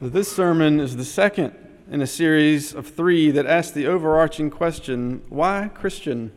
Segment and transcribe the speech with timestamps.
[0.00, 1.54] This sermon is the second
[1.90, 6.30] in a series of three that ask the overarching question why Christian?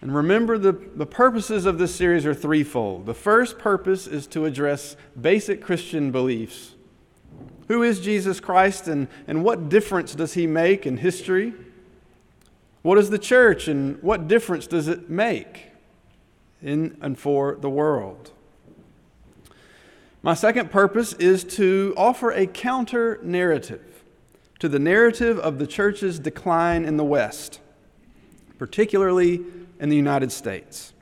[0.00, 3.04] And remember, the, the purposes of this series are threefold.
[3.04, 6.76] The first purpose is to address basic Christian beliefs.
[7.68, 11.52] Who is Jesus Christ and, and what difference does he make in history?
[12.80, 15.72] What is the church and what difference does it make
[16.62, 18.30] in and for the world?
[20.24, 24.02] My second purpose is to offer a counter narrative
[24.58, 27.60] to the narrative of the church's decline in the West,
[28.56, 29.44] particularly
[29.78, 30.94] in the United States.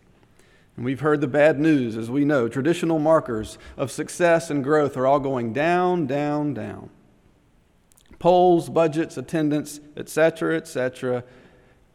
[0.74, 2.48] And we've heard the bad news, as we know.
[2.48, 6.90] Traditional markers of success and growth are all going down, down, down.
[8.18, 11.22] Polls, budgets, attendance, etc., etc.,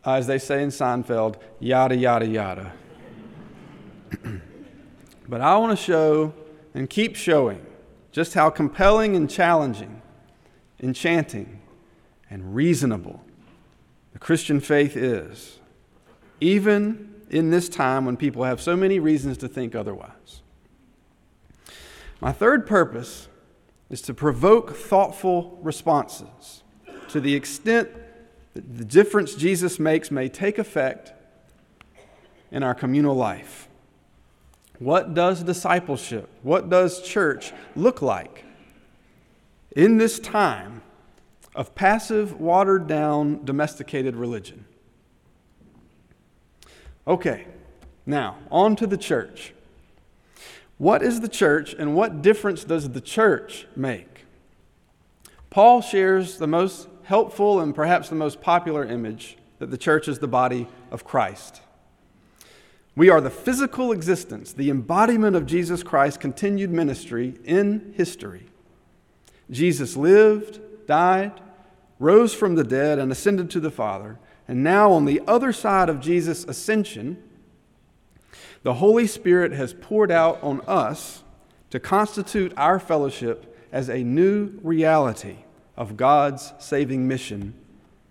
[0.05, 2.71] uh, as they say in Seinfeld, yada, yada, yada.
[5.27, 6.33] but I want to show
[6.77, 7.65] and keep showing
[8.11, 9.99] just how compelling and challenging,
[10.79, 11.59] enchanting,
[12.29, 13.19] and reasonable
[14.13, 15.59] the Christian faith is,
[16.39, 20.41] even in this time when people have so many reasons to think otherwise.
[22.21, 23.27] My third purpose
[23.89, 26.61] is to provoke thoughtful responses
[27.09, 27.89] to the extent
[28.53, 31.11] that the difference Jesus makes may take effect
[32.51, 33.66] in our communal life.
[34.79, 38.45] What does discipleship, what does church look like
[39.75, 40.81] in this time
[41.55, 44.65] of passive, watered down, domesticated religion?
[47.07, 47.47] Okay,
[48.05, 49.53] now on to the church.
[50.77, 54.25] What is the church and what difference does the church make?
[55.49, 60.19] Paul shares the most helpful and perhaps the most popular image that the church is
[60.19, 61.61] the body of Christ.
[62.97, 68.47] We are the physical existence, the embodiment of Jesus Christ's continued ministry in history.
[69.51, 71.39] Jesus lived, died,
[71.99, 74.17] rose from the dead, and ascended to the Father.
[74.47, 77.21] And now, on the other side of Jesus' ascension,
[78.63, 81.21] the Holy Spirit has poured out on us
[81.69, 85.35] to constitute our fellowship as a new reality
[85.75, 87.53] of God's saving mission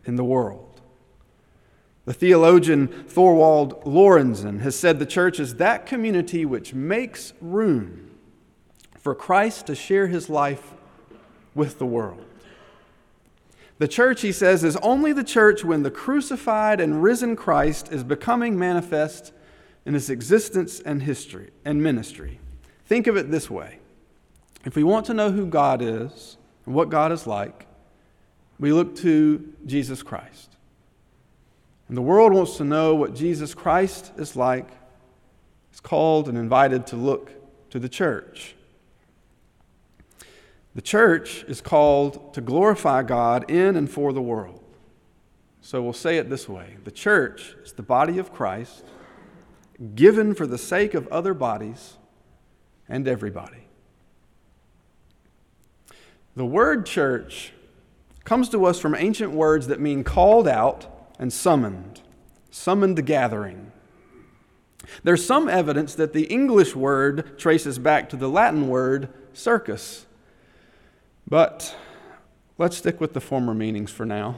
[0.04, 0.65] in the world.
[2.06, 8.12] The theologian Thorwald Lorenzen has said the church is that community which makes room
[8.96, 10.72] for Christ to share his life
[11.54, 12.24] with the world.
[13.78, 18.04] The church, he says, is only the church when the crucified and risen Christ is
[18.04, 19.32] becoming manifest
[19.84, 22.38] in his existence and history and ministry.
[22.86, 23.80] Think of it this way
[24.64, 27.66] if we want to know who God is and what God is like,
[28.58, 30.55] we look to Jesus Christ.
[31.88, 34.68] And the world wants to know what Jesus Christ is like.
[35.70, 37.30] It's called and invited to look
[37.70, 38.54] to the church.
[40.74, 44.62] The church is called to glorify God in and for the world.
[45.60, 48.84] So we'll say it this way The church is the body of Christ,
[49.94, 51.96] given for the sake of other bodies
[52.88, 53.66] and everybody.
[56.34, 57.52] The word church
[58.24, 62.02] comes to us from ancient words that mean called out and summoned,
[62.50, 63.72] summoned gathering.
[65.02, 70.06] There's some evidence that the English word traces back to the Latin word circus.
[71.28, 71.76] But
[72.58, 74.36] let's stick with the former meanings for now.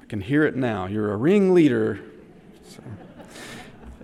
[0.00, 0.86] I can hear it now.
[0.86, 2.00] You're a ringleader.
[2.68, 2.82] So.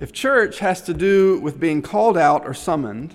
[0.00, 3.14] If church has to do with being called out or summoned,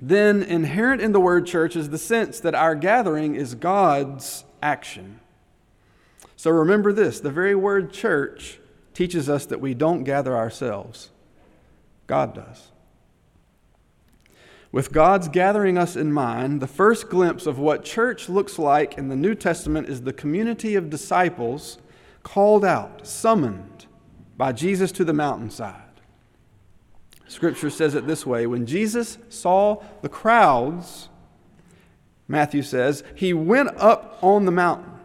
[0.00, 5.19] then inherent in the word church is the sense that our gathering is God's action.
[6.40, 8.60] So remember this the very word church
[8.94, 11.10] teaches us that we don't gather ourselves,
[12.06, 12.70] God does.
[14.72, 19.08] With God's gathering us in mind, the first glimpse of what church looks like in
[19.08, 21.76] the New Testament is the community of disciples
[22.22, 23.84] called out, summoned
[24.38, 26.00] by Jesus to the mountainside.
[27.28, 31.10] Scripture says it this way When Jesus saw the crowds,
[32.26, 34.99] Matthew says, he went up on the mountain.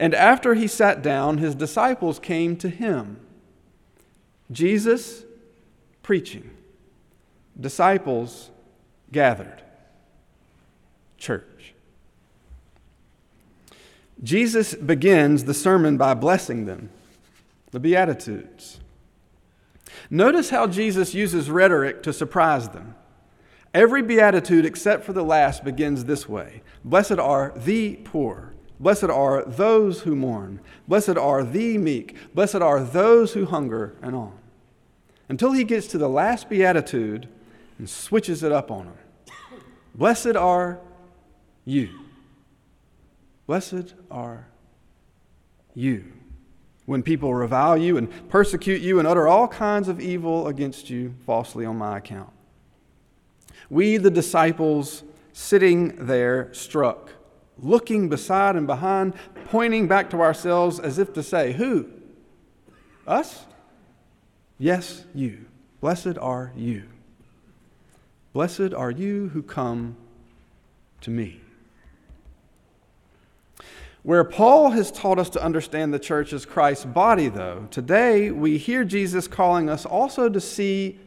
[0.00, 3.18] And after he sat down, his disciples came to him.
[4.50, 5.24] Jesus
[6.02, 6.50] preaching,
[7.60, 8.50] disciples
[9.12, 9.62] gathered,
[11.18, 11.74] church.
[14.22, 16.88] Jesus begins the sermon by blessing them,
[17.70, 18.80] the Beatitudes.
[20.08, 22.94] Notice how Jesus uses rhetoric to surprise them.
[23.74, 28.54] Every beatitude except for the last begins this way Blessed are the poor.
[28.80, 30.58] Blessed are those who mourn.
[30.88, 32.16] Blessed are the meek.
[32.34, 34.32] Blessed are those who hunger, and on.
[35.28, 37.28] Until he gets to the last beatitude,
[37.78, 38.96] and switches it up on them.
[39.94, 40.80] Blessed are
[41.64, 41.90] you.
[43.46, 44.48] Blessed are
[45.74, 46.12] you.
[46.86, 51.14] When people revile you and persecute you and utter all kinds of evil against you
[51.24, 52.30] falsely on my account.
[53.68, 57.12] We, the disciples, sitting there, struck,
[57.62, 59.14] looking beside and behind,
[59.46, 61.88] pointing back to ourselves as if to say, Who?
[63.06, 63.44] Us?
[64.58, 65.46] Yes, you.
[65.80, 66.84] Blessed are you.
[68.32, 69.96] Blessed are you who come
[71.00, 71.40] to me.
[74.02, 78.56] Where Paul has taught us to understand the church as Christ's body, though, today we
[78.56, 80.98] hear Jesus calling us also to see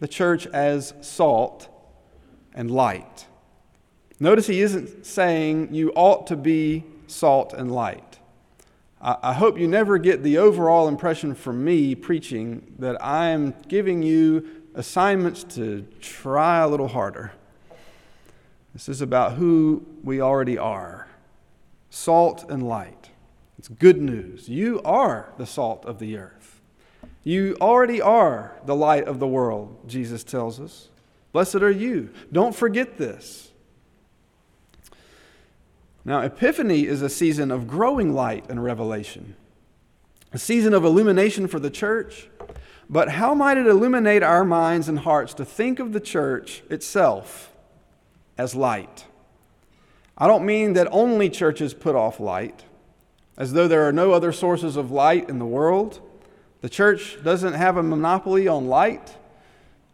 [0.00, 1.68] the church as salt
[2.54, 3.26] and light.
[4.22, 8.20] Notice he isn't saying you ought to be salt and light.
[9.00, 14.04] I, hope you never get the overall impression from me preaching that I am giving
[14.04, 17.32] you assignments to try a little harder.
[18.72, 21.08] This is about who we already are
[21.90, 23.10] salt and light.
[23.58, 24.48] It's good news.
[24.48, 26.60] You are the salt of the earth.
[27.24, 30.90] You already are the light of the world, Jesus tells us.
[31.32, 32.10] Blessed are you.
[32.30, 33.48] Don't forget this.
[36.04, 39.36] Now, Epiphany is a season of growing light and revelation,
[40.32, 42.28] a season of illumination for the church.
[42.90, 47.52] But how might it illuminate our minds and hearts to think of the church itself
[48.36, 49.06] as light?
[50.18, 52.64] I don't mean that only churches put off light,
[53.38, 56.00] as though there are no other sources of light in the world.
[56.60, 59.16] The church doesn't have a monopoly on light.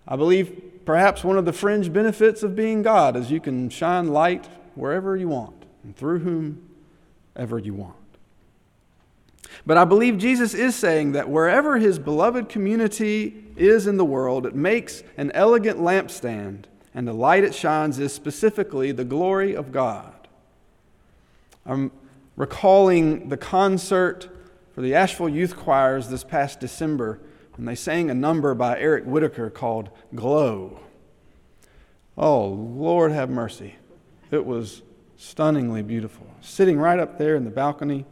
[0.08, 4.08] I believe perhaps one of the fringe benefits of being God is you can shine
[4.08, 6.18] light wherever you want and through
[7.36, 7.94] whomever you want.
[9.66, 14.46] But I believe Jesus is saying that wherever his beloved community is in the world,
[14.46, 16.64] it makes an elegant lampstand,
[16.94, 20.14] and the light it shines is specifically the glory of God.
[21.64, 21.90] I'm
[22.36, 24.28] recalling the concert
[24.74, 27.20] for the Asheville Youth Choirs this past December
[27.58, 30.80] and they sang a number by Eric Whitacre called Glow.
[32.16, 33.74] Oh, Lord have mercy.
[34.30, 34.82] It was
[35.18, 36.26] stunningly beautiful.
[36.40, 38.06] Sitting right up there in the balcony,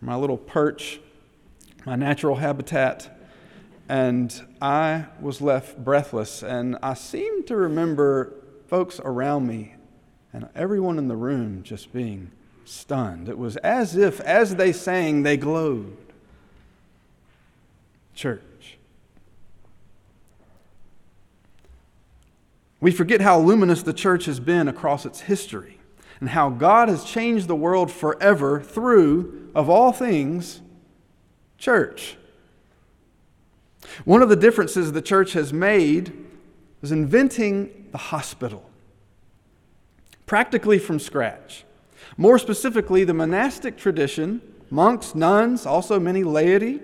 [0.00, 1.00] my little perch,
[1.86, 3.16] my natural habitat,
[3.88, 6.42] and I was left breathless.
[6.42, 8.34] And I seem to remember
[8.66, 9.76] folks around me
[10.32, 12.32] and everyone in the room just being
[12.64, 13.28] stunned.
[13.28, 15.96] It was as if, as they sang, they glowed.
[18.14, 18.76] Church.
[22.80, 25.79] We forget how luminous the church has been across its history
[26.20, 30.60] and how God has changed the world forever through, of all things,
[31.58, 32.16] church.
[34.04, 36.12] One of the differences the church has made
[36.82, 38.70] is inventing the hospital,
[40.26, 41.64] practically from scratch.
[42.16, 46.80] More specifically, the monastic tradition, monks, nuns, also many laity,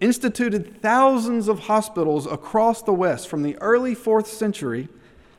[0.00, 4.88] instituted thousands of hospitals across the West from the early fourth century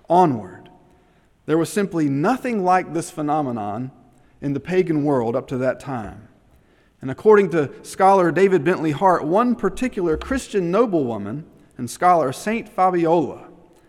[0.09, 0.58] onward.
[1.49, 3.89] There was simply nothing like this phenomenon
[4.39, 6.27] in the pagan world up to that time.
[7.01, 13.47] And according to scholar David Bentley Hart, one particular Christian noblewoman and scholar, Saint Fabiola,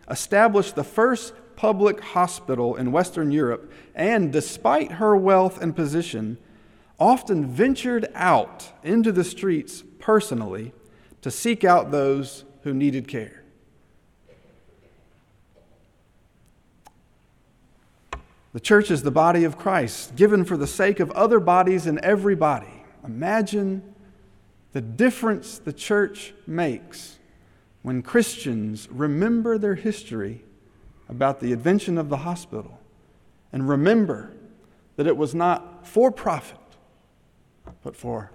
[0.08, 6.38] established the first public hospital in Western Europe, and despite her wealth and position,
[6.98, 10.72] often ventured out into the streets personally
[11.20, 13.40] to seek out those who needed care.
[18.52, 21.98] The church is the body of Christ, given for the sake of other bodies and
[22.00, 22.84] every body.
[23.04, 23.94] Imagine
[24.72, 27.19] the difference the church makes
[27.82, 30.44] when Christians remember their history
[31.08, 32.80] about the invention of the hospital
[33.52, 34.32] and remember
[34.96, 36.58] that it was not for profit,
[37.82, 38.32] but for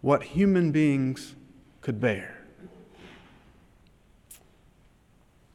[0.00, 1.34] what human beings
[1.80, 2.37] could bear.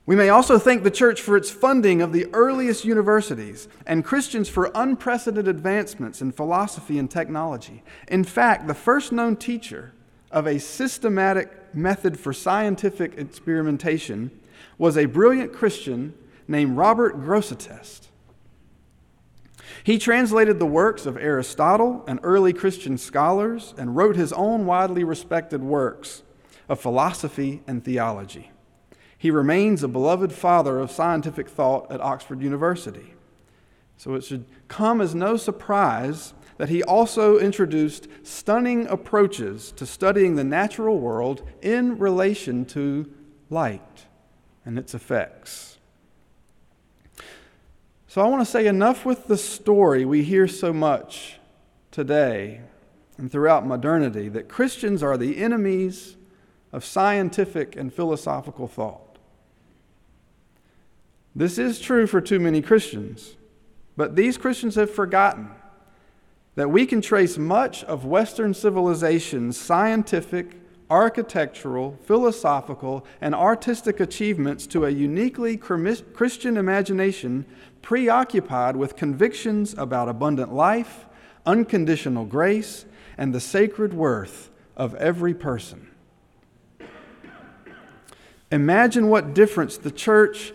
[0.06, 4.50] We may also thank the church for its funding of the earliest universities and Christians
[4.50, 7.84] for unprecedented advancements in philosophy and technology.
[8.10, 9.94] In fact, the first known teacher
[10.30, 14.32] of a systematic method for scientific experimentation
[14.78, 16.14] was a brilliant Christian
[16.50, 18.08] named Robert Grosseteste.
[19.86, 25.06] He translated the works of Aristotle and early Christian scholars and wrote his own widely
[25.06, 26.24] respected works
[26.68, 28.53] of philosophy and theology.
[29.24, 33.14] He remains a beloved father of scientific thought at Oxford University.
[33.96, 40.36] So it should come as no surprise that he also introduced stunning approaches to studying
[40.36, 43.10] the natural world in relation to
[43.50, 44.08] light
[44.66, 45.78] and its effects.
[48.08, 51.40] So I want to say enough with the story we hear so much
[51.92, 52.60] today
[53.18, 56.18] and throughout modernity that Christians are the enemies
[56.74, 59.03] of scientific and philosophical thought.
[61.36, 63.36] This is true for too many Christians,
[63.98, 65.50] but these Christians have forgotten
[66.56, 70.58] that we can trace much of Western civilization's scientific,
[70.92, 77.46] architectural, philosophical, and artistic achievements to a uniquely Christian imagination
[77.82, 81.08] preoccupied with convictions about abundant life,
[81.48, 82.86] unconditional grace,
[83.18, 85.90] and the sacred worth of every person.
[88.52, 90.54] Imagine what difference the church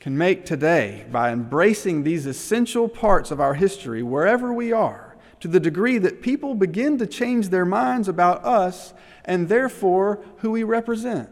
[0.00, 5.48] can make today by embracing these essential parts of our history wherever we are, to
[5.48, 10.62] the degree that people begin to change their minds about us and therefore who we
[10.62, 11.30] represent.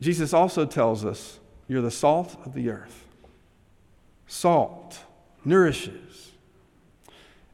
[0.00, 1.38] Jesus also tells us
[1.68, 3.06] you're the salt of the earth.
[4.26, 4.98] Salt
[5.44, 6.32] nourishes,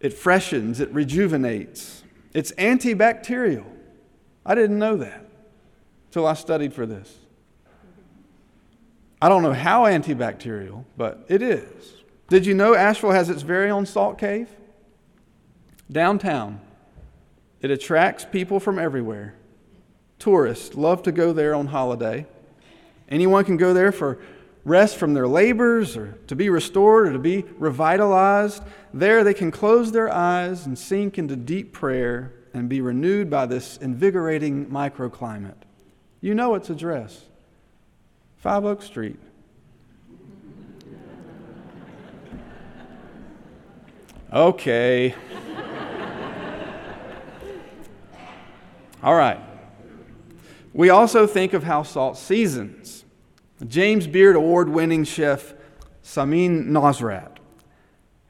[0.00, 3.66] it freshens, it rejuvenates, it's antibacterial.
[4.46, 5.26] I didn't know that
[6.06, 7.14] until I studied for this.
[9.20, 11.94] I don't know how antibacterial, but it is.
[12.28, 14.48] Did you know Asheville has its very own salt cave?
[15.90, 16.60] Downtown.
[17.60, 19.34] It attracts people from everywhere.
[20.18, 22.26] Tourists love to go there on holiday.
[23.08, 24.18] Anyone can go there for
[24.64, 28.62] rest from their labors or to be restored or to be revitalized.
[28.92, 33.46] There they can close their eyes and sink into deep prayer and be renewed by
[33.46, 35.62] this invigorating microclimate.
[36.20, 37.24] You know its address
[38.38, 39.18] Five Oak Street.
[44.32, 45.14] Okay.
[49.02, 49.40] All right.
[50.72, 53.04] We also think of how salt seasons.
[53.66, 55.54] James Beard Award winning chef
[56.04, 57.38] Samin Nosrat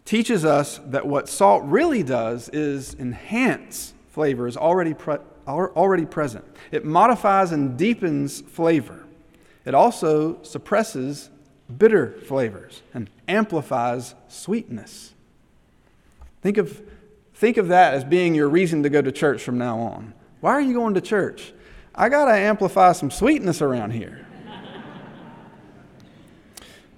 [0.07, 6.45] teaches us that what salt really does is enhance flavors already, pre- already present.
[6.71, 9.05] It modifies and deepens flavor.
[9.69, 11.29] It also suppresses
[11.77, 15.13] bitter flavors and amplifies sweetness.
[16.41, 16.81] Think of,
[17.35, 20.15] think of that as being your reason to go to church from now on.
[20.41, 21.53] Why are you going to church?
[21.95, 24.27] I got to amplify some sweetness around here.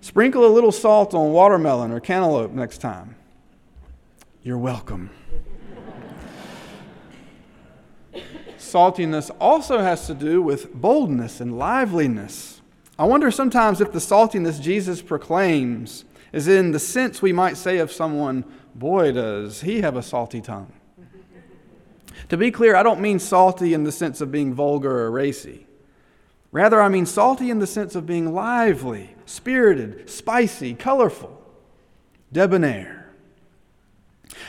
[0.00, 3.16] Sprinkle a little salt on watermelon or cantaloupe next time.
[4.44, 5.10] You're welcome.
[8.58, 12.59] Saltiness also has to do with boldness and liveliness.
[13.00, 16.04] I wonder sometimes if the saltiness Jesus proclaims
[16.34, 20.42] is in the sense we might say of someone, boy, does he have a salty
[20.42, 20.70] tongue.
[22.28, 25.66] to be clear, I don't mean salty in the sense of being vulgar or racy.
[26.52, 31.42] Rather, I mean salty in the sense of being lively, spirited, spicy, colorful,
[32.30, 33.14] debonair.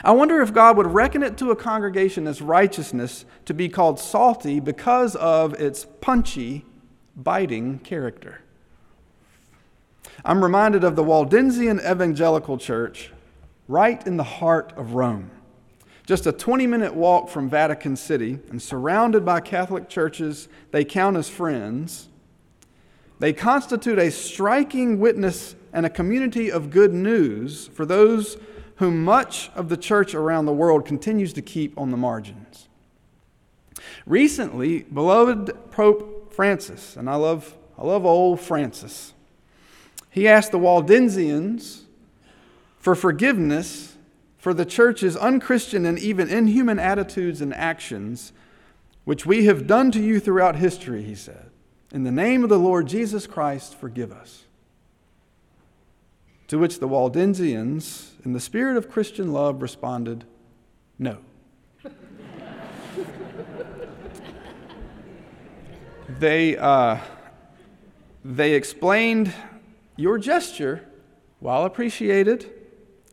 [0.03, 3.97] I wonder if God would reckon it to a congregation as righteousness to be called
[3.97, 6.65] salty because of its punchy,
[7.23, 8.41] biting character.
[10.23, 13.11] I'm reminded of the Waldensian Evangelical Church
[13.67, 15.31] right in the heart of Rome.
[16.05, 21.15] Just a 20 minute walk from Vatican City and surrounded by Catholic churches they count
[21.15, 22.09] as friends,
[23.19, 28.37] they constitute a striking witness and a community of good news for those
[28.77, 32.67] whom much of the church around the world continues to keep on the margins.
[34.07, 39.13] Recently, beloved Pope Francis, and I love, I love old Francis,
[40.09, 41.83] he asked the Waldensians
[42.77, 43.95] for forgiveness
[44.37, 48.33] for the church's unchristian and even inhuman attitudes and actions,
[49.05, 51.51] which we have done to you throughout history, he said.
[51.91, 54.45] In the name of the Lord Jesus Christ, forgive us.
[56.47, 60.25] To which the Waldensians, in the spirit of Christian love, responded,
[60.97, 61.19] No.
[66.21, 66.99] They, uh,
[68.23, 69.33] they explained
[69.95, 70.87] your gesture,
[71.39, 72.47] while appreciated,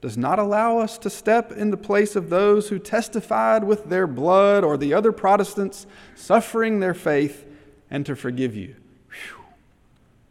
[0.02, 4.06] does not allow us to step in the place of those who testified with their
[4.06, 7.46] blood or the other Protestants suffering their faith
[7.90, 8.76] and to forgive you.
[9.08, 9.44] Whew.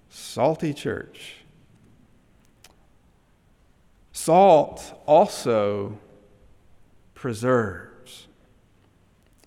[0.09, 1.37] Salty church.
[4.11, 5.97] Salt also
[7.15, 8.27] preserves.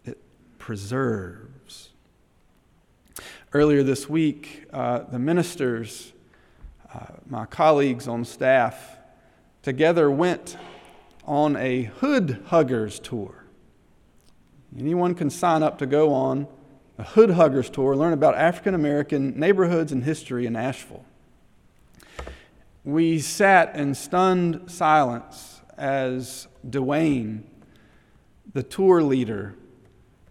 [0.04, 0.18] It
[0.58, 1.49] preserves.
[3.52, 6.12] Earlier this week, uh, the ministers,
[6.94, 8.96] uh, my colleagues on staff,
[9.62, 10.56] together went
[11.24, 13.44] on a Hood Huggers tour.
[14.78, 16.46] Anyone can sign up to go on
[16.96, 21.04] a Hood Huggers tour, learn about African American neighborhoods and history in Asheville.
[22.84, 27.42] we sat in stunned silence as Dwayne,
[28.52, 29.56] the tour leader,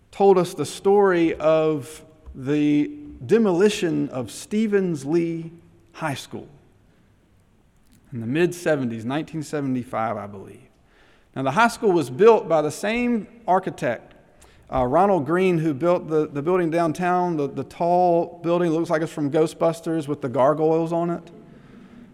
[0.09, 5.51] told us the story of the demolition of Stephens-Lee
[5.93, 6.47] High School
[8.11, 10.61] in the mid 70s, 1975, I believe.
[11.35, 14.15] Now, the high school was built by the same architect,
[14.73, 19.01] uh, Ronald Greene, who built the, the building downtown, the, the tall building, looks like
[19.01, 21.31] it's from Ghostbusters with the gargoyles on it.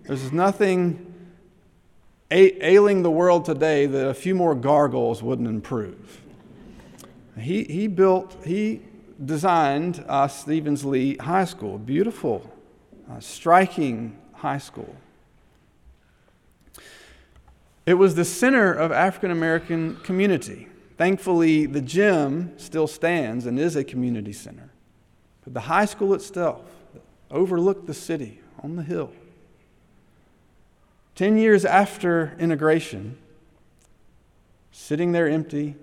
[0.04, 1.14] There's nothing
[2.32, 6.22] ailing the world today that a few more gargoyles wouldn't improve.
[7.38, 8.82] He, he built, he
[9.24, 12.52] designed uh, Stephens-Lee High School, beautiful,
[13.10, 14.96] uh, striking high school.
[17.86, 20.68] It was the center of African American community.
[20.98, 24.72] Thankfully, the gym still stands and is a community center.
[25.44, 26.62] But the high school itself
[27.30, 29.12] overlooked the city on the hill.
[31.14, 33.18] Ten years after integration,
[34.72, 35.76] sitting there empty,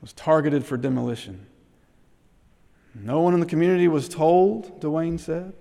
[0.00, 1.46] was targeted for demolition.
[3.02, 5.52] No one in the community was told, Dwayne said.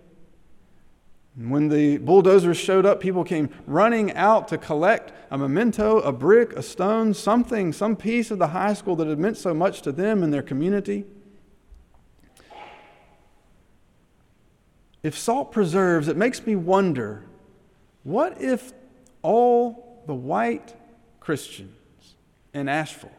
[1.37, 6.13] And when the bulldozers showed up, people came running out to collect a memento, a
[6.13, 9.81] brick, a stone, something, some piece of the high school that had meant so much
[9.81, 11.03] to them and their community.
[15.03, 17.25] If salt preserves, it makes me wonder
[18.03, 18.71] what if
[19.21, 20.73] all the white
[21.19, 22.15] Christians
[22.53, 23.11] in Asheville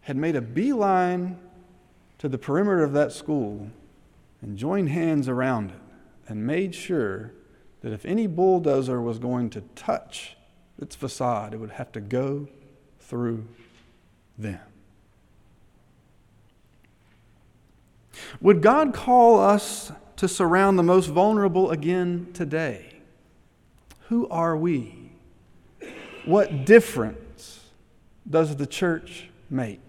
[0.00, 1.38] had made a beeline
[2.18, 3.70] to the perimeter of that school
[4.42, 5.80] and joined hands around it
[6.28, 7.32] and made sure
[7.80, 10.36] that if any bulldozer was going to touch
[10.80, 12.48] its facade, it would have to go
[13.00, 13.46] through
[14.36, 14.60] them.
[18.40, 23.00] Would God call us to surround the most vulnerable again today?
[24.08, 25.12] Who are we?
[26.24, 27.60] What difference
[28.28, 29.87] does the church make?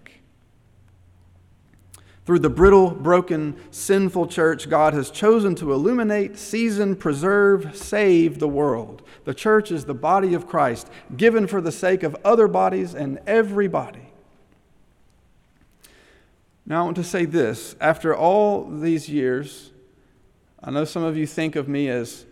[2.30, 8.46] Through the brittle, broken, sinful church, God has chosen to illuminate, season, preserve, save the
[8.46, 9.02] world.
[9.24, 13.18] The church is the body of Christ, given for the sake of other bodies and
[13.26, 14.12] every body.
[16.64, 17.74] Now, I want to say this.
[17.80, 19.72] After all these years,
[20.62, 22.26] I know some of you think of me as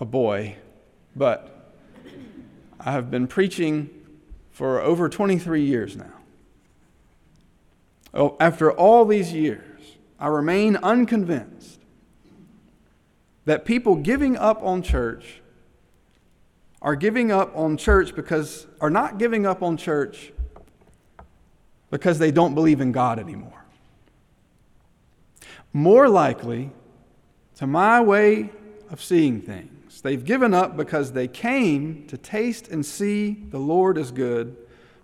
[0.00, 0.56] a boy.
[1.14, 1.70] But
[2.80, 3.90] I have been preaching
[4.52, 6.13] for over 23 years now.
[8.14, 9.80] Oh, after all these years,
[10.18, 11.80] I remain unconvinced
[13.44, 15.42] that people giving up on church
[16.80, 20.32] are giving up on church because are not giving up on church
[21.90, 23.64] because they don't believe in God anymore.
[25.72, 26.70] More likely,
[27.56, 28.50] to my way
[28.90, 29.70] of seeing things,
[30.04, 34.54] They've given up because they came to taste and see the Lord is good,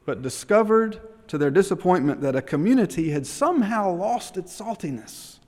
[0.04, 5.38] but discovered to their disappointment that a community had somehow lost its saltiness.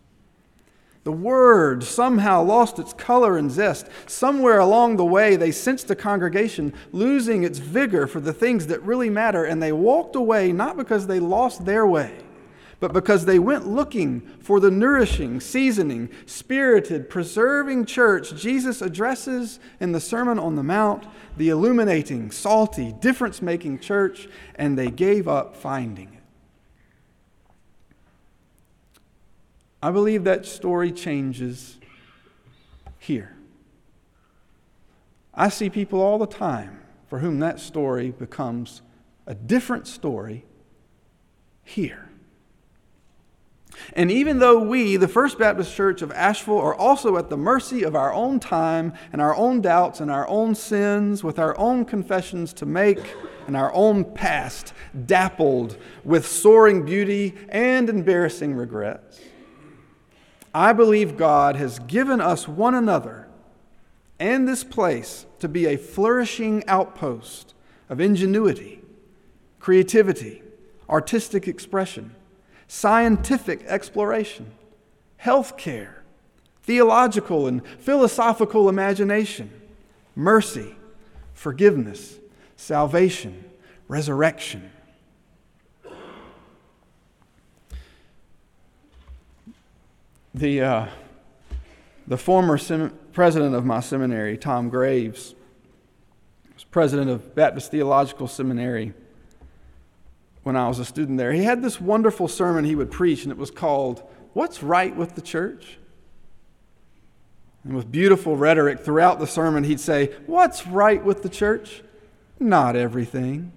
[1.03, 3.89] The word somehow lost its color and zest.
[4.07, 8.81] Somewhere along the way, they sensed the congregation losing its vigor for the things that
[8.85, 12.17] really matter, and they walked away not because they lost their way
[12.83, 19.93] but because they went looking for the nourishing, seasoning, spirited, preserving church Jesus addresses in
[19.93, 25.55] the Sermon on the Mount, the illuminating, salty, difference making church, and they gave up
[25.55, 26.23] finding it.
[29.81, 31.79] I believe that story changes
[32.99, 33.37] here.
[35.33, 38.83] I see people all the time for whom that story becomes
[39.25, 40.45] a different story
[41.63, 42.09] here.
[43.95, 47.83] And even though we, the First Baptist Church of Asheville, are also at the mercy
[47.83, 51.85] of our own time and our own doubts and our own sins, with our own
[51.85, 53.15] confessions to make
[53.47, 54.73] and our own past
[55.07, 59.21] dappled with soaring beauty and embarrassing regrets,
[60.55, 63.29] I believe God has given us one another
[64.19, 67.55] and this place to be a flourishing outpost
[67.89, 68.81] of ingenuity,
[69.59, 70.43] creativity,
[70.89, 72.15] artistic expression
[72.73, 74.51] scientific exploration,
[75.23, 75.97] healthcare,
[76.63, 79.51] theological and philosophical imagination,
[80.17, 80.75] mercy,
[81.35, 82.17] forgiveness,
[82.57, 83.45] salvation,
[83.89, 84.71] resurrection.
[90.35, 90.87] The, uh,
[92.07, 95.35] the former sem- president of my seminary, Tom Graves,
[96.55, 98.95] was president of Baptist Theological Seminary
[100.43, 101.33] when I was a student there.
[101.33, 104.03] He had this wonderful sermon he would preach, and it was called,
[104.33, 105.79] What's Right with the Church?
[107.65, 111.83] And with beautiful rhetoric throughout the sermon, he'd say, What's right with the church?
[112.41, 113.53] Not everything.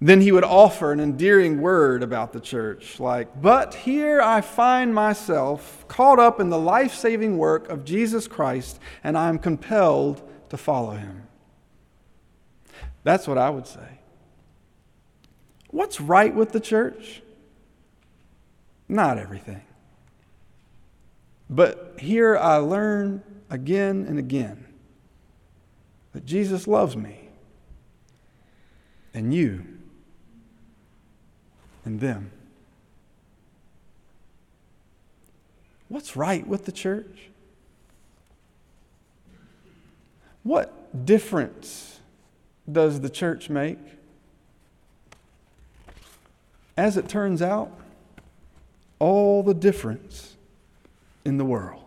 [0.00, 4.94] Then he would offer an endearing word about the church, like, But here I find
[4.94, 10.28] myself caught up in the life saving work of Jesus Christ, and I am compelled
[10.48, 11.28] to follow him.
[13.04, 13.99] That's what I would say.
[15.70, 17.22] What's right with the church?
[18.88, 19.62] Not everything.
[21.48, 24.66] But here I learn again and again
[26.12, 27.28] that Jesus loves me
[29.14, 29.64] and you
[31.84, 32.30] and them.
[35.88, 37.30] What's right with the church?
[40.42, 42.00] What difference
[42.70, 43.78] does the church make?
[46.76, 47.70] As it turns out,
[48.98, 50.36] all the difference
[51.24, 51.79] in the world.